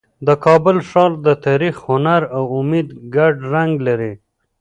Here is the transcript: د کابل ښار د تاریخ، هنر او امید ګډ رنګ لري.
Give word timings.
د 0.27 0.29
کابل 0.45 0.77
ښار 0.89 1.11
د 1.25 1.27
تاریخ، 1.45 1.75
هنر 1.89 2.21
او 2.37 2.43
امید 2.59 2.87
ګډ 3.15 3.35
رنګ 3.53 3.73
لري. 3.87 4.13